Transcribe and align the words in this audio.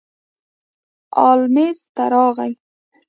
ال 1.27 1.39
میز 1.53 1.77
ته 1.95 2.03
راغی. 2.13 2.51